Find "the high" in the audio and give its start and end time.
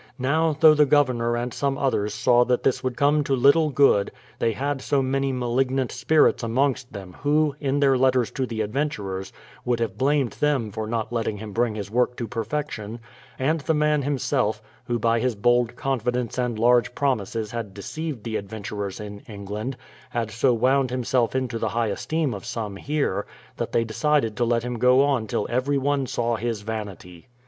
21.59-21.89